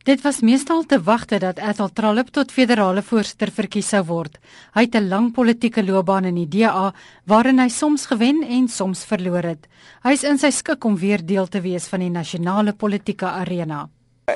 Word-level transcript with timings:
Dit 0.00 0.22
was 0.24 0.40
meestal 0.40 0.86
te 0.88 0.96
wagte 1.02 1.38
dat 1.38 1.58
Ethel 1.60 1.90
Trollip 1.92 2.30
tot 2.32 2.52
federale 2.52 3.02
voorsitter 3.04 3.50
verkies 3.52 3.90
sou 3.92 4.00
word. 4.08 4.38
Hy 4.72 4.86
het 4.86 4.94
'n 4.96 5.08
lang 5.08 5.32
politieke 5.32 5.84
loopbaan 5.84 6.24
in 6.24 6.34
die 6.34 6.48
DA 6.48 6.94
waarin 7.26 7.58
hy 7.58 7.68
soms 7.68 8.06
gewen 8.06 8.42
en 8.42 8.68
soms 8.68 9.04
verloor 9.04 9.42
het. 9.42 9.68
Hy 10.02 10.12
is 10.12 10.24
in 10.24 10.38
sy 10.38 10.50
skik 10.50 10.84
om 10.84 10.96
weer 10.96 11.26
deel 11.26 11.46
te 11.46 11.60
wees 11.60 11.86
van 11.88 12.00
die 12.00 12.10
nasionale 12.10 12.72
politieke 12.72 13.26
arena. 13.26 13.90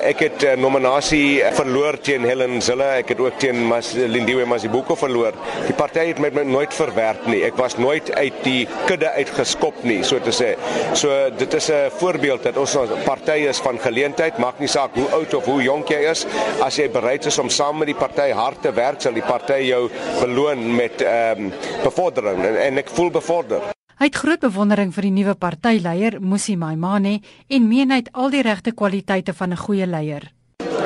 Ek 0.05 0.19
het 0.19 0.41
'n 0.43 0.45
uh, 0.45 0.55
nominasie 0.55 1.43
verloor 1.51 1.99
teen 1.99 2.23
Helen 2.23 2.61
Zille. 2.61 2.83
Ek 2.83 3.09
het 3.09 3.19
ook 3.19 3.39
teen 3.39 3.67
Mas 3.67 3.91
Lindiwe 3.93 4.45
Masibuko 4.45 4.95
verloor. 4.95 5.33
Die 5.65 5.73
party 5.73 6.07
het 6.07 6.19
met 6.19 6.33
my 6.33 6.43
nooit 6.43 6.73
verwerp 6.73 7.25
nie. 7.25 7.43
Ek 7.43 7.55
was 7.55 7.77
nooit 7.77 8.11
uit 8.11 8.43
die 8.43 8.67
kudde 8.85 9.09
uitgeskop 9.09 9.83
nie, 9.83 10.03
so 10.03 10.19
te 10.19 10.31
sê. 10.31 10.55
So 10.93 11.29
dit 11.37 11.53
is 11.53 11.69
'n 11.71 11.89
voorbeeld 11.97 12.43
dat 12.43 12.57
ons 12.57 12.75
'n 12.75 13.03
party 13.05 13.47
is 13.49 13.59
van 13.59 13.79
geleentheid, 13.79 14.37
maak 14.37 14.59
nie 14.59 14.67
saak 14.67 14.93
hoe 14.93 15.09
oud 15.09 15.33
of 15.33 15.45
hoe 15.45 15.61
jonk 15.61 15.87
jy 15.89 16.09
is. 16.09 16.25
As 16.61 16.75
jy 16.75 16.89
bereid 16.89 17.25
is 17.25 17.39
om 17.39 17.49
saam 17.49 17.77
met 17.77 17.87
die 17.87 17.95
party 17.95 18.31
hard 18.31 18.61
te 18.61 18.73
werk, 18.73 19.01
sal 19.01 19.13
die 19.13 19.23
party 19.23 19.59
jou 19.59 19.89
beloon 20.19 20.75
met 20.75 21.01
ehm 21.01 21.45
um, 21.45 21.53
bevordering 21.83 22.45
en, 22.45 22.57
en 22.57 22.77
ek 22.77 22.89
voel 22.89 23.11
bevorder. 23.11 23.61
Hy 23.95 24.09
het 24.09 24.17
groot 24.19 24.41
bewondering 24.43 24.89
vir 24.91 25.05
die 25.07 25.13
nuwe 25.15 25.33
partyleier, 25.39 26.17
Musi 26.19 26.57
Maimane, 26.59 27.21
en 27.47 27.67
meen 27.69 27.93
hy 27.93 28.01
het 28.01 28.09
al 28.11 28.33
die 28.33 28.41
regte 28.43 28.73
kwaliteite 28.75 29.31
van 29.33 29.53
'n 29.53 29.57
goeie 29.57 29.87
leier. 29.87 30.33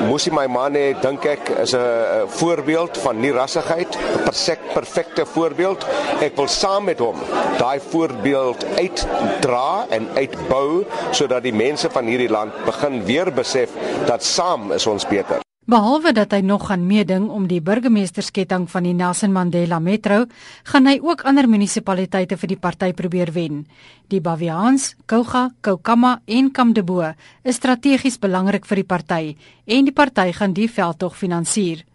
Musi 0.06 0.30
Maimane 0.30 0.94
dink 1.02 1.26
ek 1.26 1.50
is 1.64 1.74
'n 1.74 2.28
voorbeeld 2.28 2.98
van 2.98 3.20
nie 3.20 3.32
rassigheid, 3.32 3.98
'n 3.98 4.24
perfek, 4.24 4.60
perfekte 4.74 5.26
voorbeeld. 5.26 5.88
Ek 6.22 6.36
wil 6.36 6.48
saam 6.48 6.84
met 6.84 7.00
hom 7.00 7.18
daai 7.58 7.80
voorbeeld 7.80 8.66
uitdra 8.78 9.88
en 9.90 10.08
uitbou 10.16 10.86
sodat 11.12 11.44
die 11.44 11.54
mense 11.54 11.90
van 11.90 12.06
hierdie 12.06 12.30
land 12.30 12.54
begin 12.66 13.04
weer 13.06 13.34
besef 13.34 13.70
dat 14.06 14.24
saam 14.24 14.72
is 14.72 14.88
ons 14.88 15.08
beter. 15.08 15.49
Behalwe 15.70 16.16
dat 16.18 16.32
hy 16.34 16.40
nog 16.42 16.64
gaan 16.66 16.88
meeding 16.90 17.28
om 17.30 17.44
die 17.46 17.60
burgemeestersketting 17.62 18.64
van 18.72 18.88
die 18.88 18.94
Nelson 18.98 19.30
Mandela 19.30 19.78
Metro, 19.78 20.24
gaan 20.66 20.90
hy 20.90 20.96
ook 20.98 21.22
ander 21.30 21.46
munisipaliteite 21.46 22.40
vir 22.42 22.50
die 22.50 22.58
party 22.58 22.90
probeer 22.98 23.30
wen. 23.36 23.60
Die 24.10 24.18
Baviaans, 24.18 24.96
Kouga, 25.06 25.52
Koukama 25.62 26.16
en 26.26 26.50
Kamdebo 26.50 27.12
is 27.44 27.62
strategies 27.62 28.18
belangrik 28.18 28.66
vir 28.66 28.82
die 28.82 28.88
party 28.96 29.22
en 29.70 29.86
die 29.86 29.94
party 29.94 30.32
gaan 30.40 30.58
die 30.58 30.72
veldtog 30.74 31.14
finansier. 31.14 31.86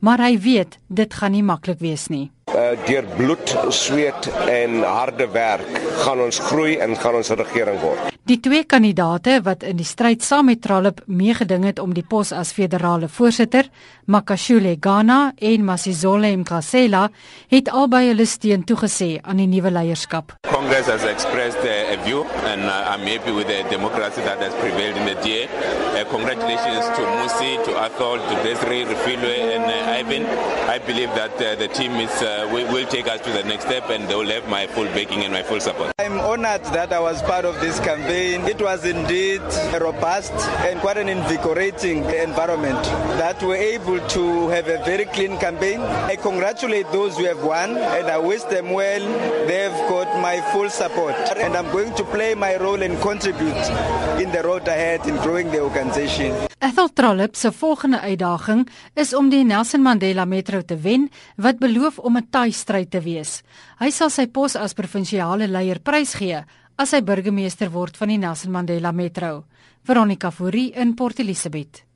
Maar 0.00 0.24
hy 0.30 0.32
weet 0.40 0.80
dit 0.88 1.20
gaan 1.20 1.36
nie 1.36 1.44
maklik 1.44 1.84
wees 1.84 2.08
nie 2.08 2.30
uh, 2.58 2.76
deur 2.86 3.06
bloed, 3.16 3.56
sweet 3.68 4.28
en 4.48 4.82
harde 4.82 5.28
werk 5.32 5.80
gaan 6.02 6.22
ons 6.24 6.40
groei 6.48 6.78
en 6.82 6.96
gaan 6.96 7.20
ons 7.20 7.34
regering 7.40 7.80
word. 7.82 8.17
Die 8.28 8.36
twee 8.44 8.66
kandidaate 8.68 9.38
wat 9.40 9.62
in 9.64 9.78
die 9.80 9.86
stryd 9.88 10.20
saam 10.20 10.50
met 10.50 10.60
Tralip 10.60 10.98
meegeding 11.08 11.62
het 11.64 11.78
om 11.80 11.94
die 11.96 12.04
pos 12.04 12.28
as 12.36 12.50
federale 12.52 13.08
voorsitter, 13.08 13.70
Makashule 14.04 14.74
Gana 14.84 15.32
en 15.40 15.64
Masizole 15.64 16.34
Mkhasela, 16.36 17.06
het 17.48 17.70
albei 17.72 18.10
hulle 18.10 18.26
steun 18.28 18.66
toegesê 18.68 19.14
aan 19.24 19.40
die 19.40 19.46
nuwe 19.48 19.72
leierskap. 19.72 20.34
Congress 20.44 20.90
has 20.92 21.06
expressed 21.08 21.64
a 21.64 21.96
view 22.04 22.26
and 22.52 22.68
uh, 22.68 22.92
I'm 22.92 23.08
happy 23.08 23.32
with 23.32 23.48
the 23.48 23.64
democracy 23.70 24.20
that 24.20 24.44
has 24.44 24.52
prevailed 24.60 25.00
in 25.00 25.06
the 25.08 25.16
DA. 25.24 25.48
Uh, 25.48 26.04
congratulations 26.12 26.84
to 27.00 27.08
Musi, 27.16 27.56
to 27.64 27.80
Athol, 27.80 28.20
to 28.20 28.34
Desiree 28.44 28.84
Rufilwe 28.84 29.56
and 29.56 29.64
uh, 29.64 29.96
Ivan. 30.04 30.28
I 30.68 30.76
believe 30.84 31.08
that 31.16 31.32
the 31.38 31.68
team 31.68 31.92
is 31.96 32.12
will 32.52 32.86
take 32.92 33.08
us 33.08 33.22
to 33.22 33.32
the 33.32 33.44
next 33.44 33.64
step 33.64 33.88
and 33.88 34.06
they 34.06 34.14
will 34.14 34.28
have 34.28 34.46
my 34.50 34.66
full 34.66 34.84
backing 34.92 35.24
and 35.24 35.32
my 35.32 35.42
full 35.42 35.60
support. 35.60 35.92
I'm 35.98 36.20
honored 36.20 36.64
that 36.76 36.92
I 36.92 37.00
was 37.00 37.22
part 37.22 37.46
of 37.46 37.58
this 37.60 37.80
campaign. 38.18 38.48
It 38.48 38.60
was 38.60 38.84
indeed 38.84 39.42
a 39.74 39.78
robust 39.78 40.32
and 40.66 40.80
quite 40.80 40.98
an 40.98 41.08
invigorating 41.08 42.04
environment 42.04 42.82
that 43.18 43.42
we're 43.42 43.56
able 43.56 44.00
to 44.00 44.48
have 44.48 44.68
a 44.68 44.78
very 44.84 45.06
clean 45.06 45.38
campaign. 45.38 45.80
I 45.80 46.16
congratulate 46.16 46.90
those 46.92 47.16
who 47.16 47.24
have 47.24 47.42
won 47.42 47.76
and 47.76 48.06
I 48.08 48.18
wish 48.18 48.42
them 48.44 48.72
well. 48.72 49.04
They've 49.46 49.80
got 49.88 50.08
my 50.20 50.40
full 50.52 50.70
support 50.70 51.16
and 51.36 51.56
I'm 51.56 51.70
going 51.70 51.94
to 51.94 52.04
play 52.04 52.34
my 52.34 52.56
role 52.56 52.82
and 52.82 53.00
contribute 53.00 53.64
in 54.22 54.30
the 54.32 54.42
road 54.42 54.66
ahead 54.68 55.06
in 55.06 55.16
growing 55.16 55.50
the 55.50 55.60
organization. 55.60 56.34
Ethel 56.60 56.88
Trollip 56.92 57.36
se 57.36 57.52
volgende 57.52 58.00
uitdaging 58.00 58.68
is 58.94 59.14
om 59.14 59.28
die 59.30 59.44
Nelson 59.44 59.82
Mandela 59.82 60.24
Metro 60.24 60.62
te 60.62 60.76
wen 60.76 61.10
wat 61.36 61.58
beloof 61.58 61.98
om 61.98 62.16
'n 62.16 62.26
taai 62.30 62.52
stryd 62.52 62.90
te 62.90 63.00
wees. 63.00 63.42
Hy 63.78 63.90
sal 63.90 64.10
sy 64.10 64.26
pos 64.26 64.56
as 64.56 64.74
provinsiale 64.74 65.46
leier 65.46 65.78
prysgee 65.78 66.44
as 66.78 66.92
hy 66.94 67.00
burgemeester 67.02 67.72
word 67.74 67.96
van 67.98 68.12
die 68.12 68.20
Nelson 68.22 68.52
Mandela 68.54 68.92
Metro. 68.94 69.48
Veronica 69.82 70.30
Fourie 70.30 70.70
in 70.78 70.94
Port 70.94 71.18
Elizabeth. 71.18 71.87